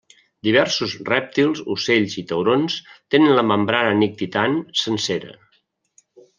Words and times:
Diversos 0.45 0.95
rèptils, 1.09 1.61
ocells, 1.75 2.15
i 2.23 2.23
taurons 2.33 2.79
tenen 3.17 3.37
la 3.41 3.45
membrana 3.53 3.95
nictitant 4.03 4.59
sencera. 4.87 5.39